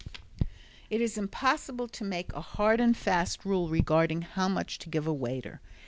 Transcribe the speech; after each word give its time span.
It 0.89 0.99
is 0.99 1.15
impossible 1.15 1.87
to 1.89 2.03
make 2.03 2.33
a 2.33 2.41
hard 2.41 2.81
and 2.81 2.97
fast 2.97 3.45
rule 3.45 3.69
regarding 3.69 4.23
how 4.23 4.47
much 4.47 4.79
to 4.79 4.89
give 4.89 5.05
a 5.05 5.13
waiter. 5.13 5.61